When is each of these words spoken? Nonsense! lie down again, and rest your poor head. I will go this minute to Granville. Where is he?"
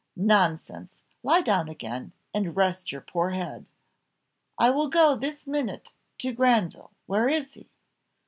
Nonsense! 0.15 1.03
lie 1.21 1.41
down 1.41 1.69
again, 1.69 2.11
and 2.33 2.55
rest 2.55 2.91
your 2.91 3.01
poor 3.01 3.29
head. 3.29 3.67
I 4.57 4.71
will 4.71 4.89
go 4.89 5.15
this 5.15 5.45
minute 5.45 5.93
to 6.17 6.31
Granville. 6.33 6.89
Where 7.05 7.29
is 7.29 7.53
he?" 7.53 7.69